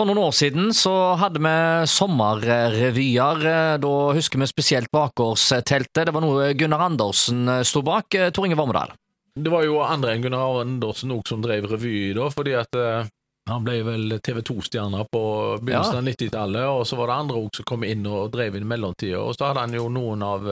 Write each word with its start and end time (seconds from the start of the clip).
For 0.00 0.08
noen 0.08 0.22
år 0.22 0.32
siden 0.32 0.70
så 0.72 0.90
hadde 1.20 1.42
vi 1.44 1.50
sommerrevyer. 1.92 3.42
Da 3.84 3.90
husker 4.16 4.40
vi 4.40 4.46
spesielt 4.48 4.88
Bakgårdsteltet. 4.96 6.06
Det 6.08 6.14
var 6.16 6.24
noe 6.24 6.46
Gunnar 6.56 6.86
Andersen 6.86 7.42
sto 7.68 7.82
bak. 7.84 8.16
Tor 8.32 8.48
Inge 8.48 8.56
Vormedal. 8.56 8.94
Det 9.36 9.52
var 9.52 9.66
jo 9.66 9.82
andre 9.84 10.14
enn 10.14 10.24
Gunnar 10.24 10.62
Andersen 10.62 11.12
òg 11.12 11.28
som 11.28 11.44
drev 11.44 11.68
revy 11.68 12.14
da, 12.16 12.30
fordi 12.32 12.56
at 12.56 12.80
eh, 12.80 13.12
han 13.52 13.66
ble 13.66 13.76
vel 13.84 14.16
TV 14.24 14.40
2-stjerner 14.40 15.04
på 15.12 15.22
begynnelsen 15.60 16.00
av 16.00 16.08
90-tallet, 16.08 16.64
og 16.72 16.88
så 16.88 16.96
var 16.96 17.12
det 17.12 17.20
andre 17.20 17.44
òg 17.44 17.60
som 17.60 17.68
kom 17.68 17.84
inn 17.84 18.08
og 18.08 18.32
drev 18.32 18.56
inn 18.56 18.64
i 18.64 18.72
mellomtida, 18.72 19.20
og 19.20 19.36
så 19.36 19.50
hadde 19.50 19.66
han 19.66 19.76
jo 19.76 19.92
noen 19.92 20.24
av 20.24 20.48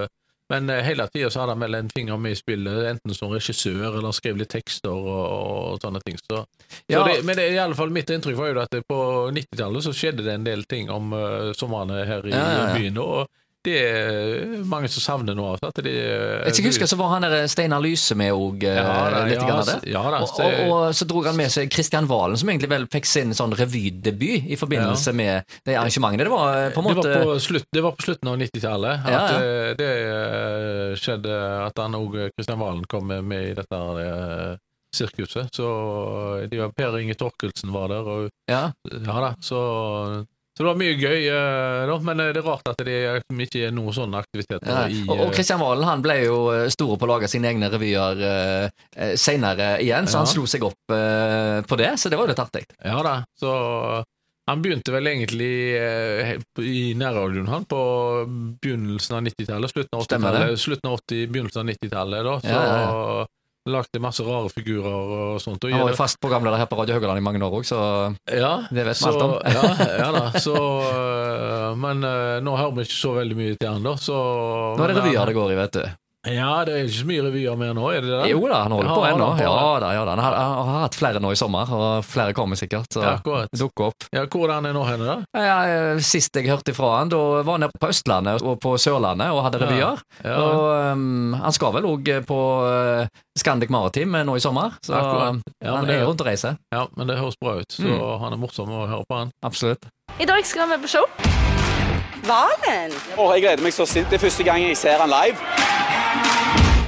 men 0.48 0.70
eh, 0.70 0.84
hele 0.84 1.08
tida 1.12 1.30
så 1.30 1.42
hadde 1.42 1.56
han 1.56 1.64
vel 1.64 1.76
en 1.76 1.90
finger 1.92 2.20
med 2.20 2.32
i 2.32 2.38
spillet, 2.38 2.84
enten 2.92 3.16
som 3.16 3.32
regissør 3.32 3.98
eller 3.98 4.14
skrev 4.16 4.38
litt 4.40 4.52
tekster 4.52 4.92
og, 4.92 5.24
og 5.24 5.57
sånne 5.82 6.00
ting. 6.06 6.16
Så, 6.20 6.44
Ja. 6.88 7.00
så 7.00 7.08
det, 7.08 7.18
men 7.24 7.36
det, 7.36 7.48
i 7.54 7.58
alle 7.58 7.74
fall 7.78 7.90
mitt 7.94 8.10
inntrykk 8.10 8.36
var 8.38 8.52
jo 8.52 8.60
at 8.62 8.78
på 8.88 9.00
90-tallet 9.34 9.84
så 9.88 9.92
skjedde 9.96 10.24
det 10.26 10.34
en 10.38 10.44
del 10.46 10.64
ting 10.68 10.90
om 10.90 11.12
uh, 11.16 11.52
somrene 11.56 12.04
her 12.08 12.24
i 12.26 12.32
Ja, 12.34 12.46
ja, 12.52 12.64
ja. 12.68 12.78
byen, 12.78 12.98
og 13.04 13.28
det 13.66 13.74
er 13.84 14.62
mange 14.70 14.86
som 14.88 15.02
savner 15.02 15.34
nå. 15.36 15.44
At 15.66 15.80
de, 15.84 15.90
Jeg 15.90 16.54
skal 16.54 16.68
huske 16.70 16.86
så 16.88 16.96
var 16.96 17.08
han 17.10 17.24
der 17.26 17.48
Steinar 17.50 17.82
Lyse 17.82 18.14
med 18.16 18.30
òg, 18.32 18.62
Ja, 18.64 19.24
litt. 19.26 19.34
ja, 19.34 19.42
grann 19.48 19.58
av 19.58 19.66
det. 19.66 19.90
ja 19.90 20.02
da, 20.14 20.20
og, 20.22 20.38
og, 20.38 20.60
og 20.86 20.94
så 20.96 21.04
dro 21.10 21.24
han 21.26 21.36
med 21.36 21.50
seg 21.52 21.68
Kristian 21.74 22.06
Valen, 22.08 22.38
som 22.38 22.48
egentlig 22.48 22.70
vel 22.70 22.86
fikk 22.88 23.04
sin 23.10 23.34
sånn 23.36 23.52
revydebut 23.58 24.46
i 24.48 24.56
forbindelse 24.56 25.12
med 25.12 25.42
de 25.66 25.74
arrangementene. 25.74 26.24
Det 26.24 26.32
var 26.32 26.60
eh, 26.62 26.70
på 26.72 26.80
en 26.80 26.86
måte 26.86 27.04
det, 27.10 27.18
var 27.18 27.34
på 27.34 27.36
slutt, 27.48 27.66
det 27.74 27.82
var 27.84 27.98
på 27.98 28.06
slutten 28.06 28.30
av 28.32 28.38
90-tallet 28.46 29.04
at 29.04 29.12
Ja, 29.12 29.20
ja. 29.26 29.42
eh, 29.42 29.74
det 29.82 29.90
eh, 30.06 30.96
skjedde 31.02 31.42
at 31.66 31.82
han 31.82 31.98
òg, 31.98 32.16
Kristian 32.38 32.62
Valen, 32.62 32.86
kom 32.88 33.10
med, 33.10 33.50
i 33.50 33.54
dette 33.58 33.82
eh, 34.06 34.56
sirkuset. 34.96 35.52
Så 35.54 35.68
de 36.50 36.60
var, 36.62 36.72
Per 36.76 36.98
Inge 37.00 37.16
Torkelsen 37.18 37.72
var 37.74 37.92
der, 37.92 38.08
og 38.08 38.50
ja. 38.50 38.68
ja 38.88 39.20
da, 39.26 39.34
så 39.44 39.62
så 40.58 40.64
det 40.64 40.70
var 40.72 40.78
mye 40.80 40.94
gøy, 40.98 41.20
eh, 41.30 41.80
da, 41.86 41.96
men 42.02 42.18
eh, 42.18 42.32
det 42.34 42.40
er 42.40 42.46
rart 42.48 42.66
at 42.66 42.80
det 42.82 42.94
liksom 43.20 43.42
ikke 43.44 43.60
er 43.68 43.74
noen 43.76 43.94
sånne 43.94 44.18
aktiviteter 44.18 44.66
Ja, 44.66 44.80
i 44.90 45.04
og, 45.04 45.12
og 45.14 45.28
eh, 45.28 45.34
Kristian 45.36 45.60
Valen 45.62 45.86
han 45.86 46.02
ble 46.02 46.16
jo 46.24 46.38
stor 46.74 46.96
på 46.98 47.06
å 47.06 47.10
lage 47.12 47.28
sine 47.30 47.52
egne 47.52 47.68
revyer 47.70 48.22
uh, 48.26 49.12
seinere 49.14 49.76
igjen, 49.84 50.10
så 50.10 50.18
Ja. 50.18 50.24
han 50.24 50.32
slo 50.32 50.48
seg 50.50 50.66
opp 50.66 50.96
eh, 50.96 51.60
på 51.62 51.78
det, 51.78 51.92
så 52.02 52.10
det 52.10 52.18
var 52.18 52.26
jo 52.26 52.32
litt 52.32 52.42
artig. 52.42 52.64
Ja 52.82 52.98
da, 53.06 53.14
så 53.38 53.54
han 54.50 54.64
begynte 54.64 54.90
vel 54.96 55.12
egentlig 55.12 55.52
i 56.66 56.82
nærradioen 56.98 57.52
han 57.52 57.68
på 57.70 57.80
begynnelsen 58.58 59.14
av 59.14 59.26
90-tallet, 59.28 59.76
slutten 59.76 59.94
av 59.94 60.06
80-tallet, 60.08 60.58
slutten 60.58 60.90
80, 60.90 61.26
begynnelsen 61.36 61.62
av 61.62 61.70
90-tallet, 61.70 62.26
da, 62.32 62.38
så 62.42 62.56
Ja, 62.56 63.26
lagde 63.70 64.00
masse 64.02 64.24
rare 64.26 64.50
figurer 64.52 64.88
og 64.94 65.40
sånt. 65.42 65.62
Og 65.64 65.72
Han 65.74 65.84
var 65.84 65.92
jo 65.94 65.98
fast 66.00 66.20
programleder 66.22 66.60
her 66.62 66.68
på 66.70 66.78
Radio 66.80 66.96
Haugaland 66.98 67.20
i 67.22 67.24
mange 67.24 67.42
år 67.44 67.58
òg, 67.60 67.66
så 67.68 67.78
ja, 68.32 68.52
det 68.70 68.84
vet 68.88 68.98
vi 69.00 69.08
alt 69.10 69.22
om. 69.24 69.36
ja, 69.44 69.62
ja 70.02 70.10
da, 70.14 70.24
så 70.40 70.56
øh, 70.56 71.70
Men 71.78 72.04
øh, 72.04 72.38
nå 72.44 72.56
hører 72.58 72.76
vi 72.78 72.86
ikke 72.88 72.98
så 72.98 73.14
veldig 73.18 73.38
mye 73.38 73.56
til 73.60 73.70
han, 73.70 73.84
da, 73.86 73.96
så 74.00 74.18
Nå 74.78 74.84
er 74.84 74.92
det 74.92 75.00
revyer 75.02 75.26
det 75.32 75.36
går 75.38 75.54
i, 75.54 75.58
vet 75.62 75.80
du. 75.80 75.88
Ja, 76.26 76.64
det 76.66 76.72
er 76.74 76.82
ikke 76.88 76.96
så 76.98 77.06
mye 77.06 77.22
revyer 77.28 77.54
mer 77.56 77.74
nå, 77.78 77.84
er 77.94 78.02
det 78.02 78.10
det? 78.10 78.30
Jo 78.32 78.40
da, 78.50 78.64
han 78.64 78.72
holder 78.74 78.88
Ja, 78.90 78.94
på 78.98 79.04
ennå. 79.06 79.26
Ja 79.38 79.52
da, 79.80 79.90
ja 79.94 80.00
da. 80.04 80.10
Han 80.16 80.22
har, 80.24 80.34
han 80.34 80.68
har 80.68 80.80
hatt 80.82 80.96
flere 80.98 81.20
nå 81.22 81.30
i 81.32 81.38
sommer, 81.38 81.70
og 81.72 82.04
flere 82.04 82.34
kommer 82.34 82.58
sikkert. 82.58 82.88
Så 82.92 83.04
Ja, 83.04 83.12
akkurat. 83.20 83.48
dukker 83.54 83.86
opp. 83.92 84.08
Ja, 84.12 84.24
hvor 84.26 84.48
er 84.50 84.54
han 84.58 84.66
nå 84.74 84.82
henne, 84.84 85.06
da? 85.06 85.16
Ja, 85.46 85.58
eh, 85.94 86.00
sist 86.04 86.34
jeg 86.34 86.48
hørte 86.50 86.74
ifra 86.74 86.90
han, 86.98 87.08
da 87.14 87.20
var 87.46 87.52
han 87.54 87.60
nede 87.68 87.78
på 87.80 87.88
Østlandet 87.88 88.42
og 88.42 88.58
på 88.60 88.74
Sørlandet 88.82 89.30
og 89.30 89.44
hadde 89.46 89.62
revyer. 89.62 90.02
Ja. 90.26 90.36
Og 90.42 90.92
um, 90.98 91.32
han 91.38 91.52
skal 91.54 91.72
vel 91.78 91.86
òg 91.86 92.10
på 92.26 92.40
uh, 92.66 93.06
Scandic 93.38 93.70
Maritim 93.70 94.10
nå 94.18 94.36
i 94.36 94.42
sommer, 94.42 94.74
så 94.84 94.98
Ja, 94.98 95.76
han 95.76 95.86
det- 95.86 96.00
er 96.00 96.04
rundt 96.04 96.20
og 96.20 96.26
reiser. 96.26 96.58
Ja, 96.74 96.86
men 96.96 97.06
det 97.06 97.16
høres 97.22 97.38
bra 97.40 97.54
ut, 97.62 97.70
så 97.70 97.86
Mm. 97.86 98.20
han 98.20 98.32
er 98.32 98.36
morsom 98.42 98.68
å 98.68 98.88
høre 98.90 99.04
på, 99.08 99.16
han. 99.22 99.30
Absolutt. 99.44 99.86
I 100.18 100.24
dag 100.26 100.44
skal 100.44 100.66
vi 100.68 100.82
på 100.82 100.88
show. 100.88 101.06
Valen. 102.26 102.92
Åh, 103.16 103.32
jeg 103.38 103.42
gleder 103.46 103.62
meg 103.62 103.72
så 103.72 103.86
sint. 103.86 104.10
Det 104.10 104.18
er 104.20 104.26
første 104.26 104.44
gang 104.44 104.60
jeg 104.66 104.76
ser 104.76 104.98
han 104.98 105.08
live. 105.08 105.38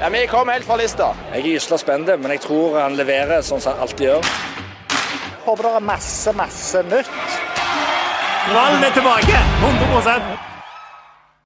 Ja, 0.00 0.08
Vi 0.08 0.26
kom 0.26 0.48
helt 0.48 0.64
fra 0.64 0.76
lista. 0.76 1.10
Jeg 1.32 1.42
er 1.42 1.46
gysla 1.46 1.76
spent, 1.78 2.08
men 2.22 2.32
jeg 2.32 2.40
tror 2.40 2.78
han 2.80 2.94
leverer 2.96 3.42
sånn 3.44 3.60
som 3.60 3.74
han 3.74 3.82
alltid 3.84 4.06
gjør. 4.06 4.28
Håper 5.44 5.66
det 5.66 5.72
er 5.76 5.84
masse, 5.84 6.32
masse 6.38 6.80
nytt. 6.88 7.10
Valen 8.54 8.86
er 8.88 8.94
tilbake! 8.96 9.42
100 9.60 10.00